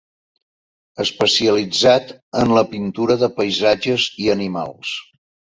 [1.03, 2.09] Especialitzat
[2.41, 4.97] en la pintura de paisatge i animals.